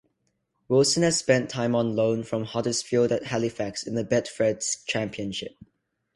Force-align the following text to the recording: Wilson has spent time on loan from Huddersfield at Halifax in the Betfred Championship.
Wilson 0.67 1.03
has 1.03 1.19
spent 1.19 1.47
time 1.51 1.75
on 1.75 1.95
loan 1.95 2.23
from 2.23 2.43
Huddersfield 2.45 3.11
at 3.11 3.25
Halifax 3.25 3.85
in 3.85 3.93
the 3.93 4.03
Betfred 4.03 4.63
Championship. 4.87 5.51